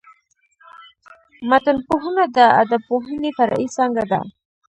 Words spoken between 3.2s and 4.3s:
فرعي څانګه ده.